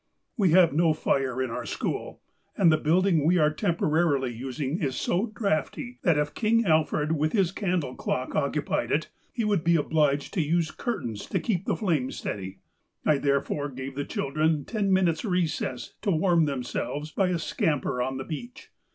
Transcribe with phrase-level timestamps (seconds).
[0.35, 2.23] "We have no fire in our school,
[2.57, 7.33] and the building we are temporarily using is so drafty, that if King Alfred with
[7.33, 11.75] his candle clock occupied it, he would be obliged to use curtains to keep the
[11.75, 12.57] flame steady.
[13.05, 18.01] I therefore gave the children ten min utes recess to warm themselves by a scamper
[18.01, 18.71] on the beach.